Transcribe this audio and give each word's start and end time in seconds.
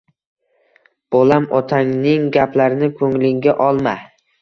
Bolam 1.17 1.45
otangning 1.61 2.27
gaplarini 2.41 2.93
ko‘nglingga 2.99 3.59
olma 3.71 3.99